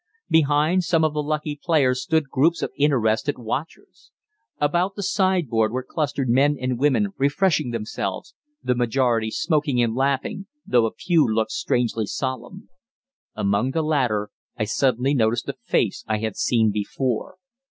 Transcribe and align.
Behind 0.31 0.83
some 0.83 1.03
of 1.03 1.13
the 1.13 1.21
lucky 1.21 1.59
players 1.63 2.01
stood 2.01 2.27
groups 2.27 2.63
of 2.63 2.71
interested 2.75 3.37
watchers. 3.37 4.09
About 4.59 4.95
the 4.95 5.03
sideboard 5.03 5.71
were 5.71 5.85
clustered 5.87 6.27
men 6.27 6.57
and 6.59 6.79
women 6.79 7.09
refreshing 7.19 7.69
themselves, 7.69 8.33
the 8.63 8.73
majority 8.73 9.29
smoking 9.29 9.79
and 9.79 9.93
laughing, 9.93 10.47
though 10.65 10.87
a 10.87 10.91
few 10.91 11.23
looked 11.23 11.51
strangely 11.51 12.07
solemn. 12.07 12.69
Among 13.35 13.69
the 13.69 13.83
latter 13.83 14.31
I 14.57 14.63
suddenly 14.63 15.13
noticed 15.13 15.47
a 15.49 15.53
face 15.53 16.03
I 16.07 16.17
had 16.17 16.35
seen 16.35 16.71
before. 16.71 17.35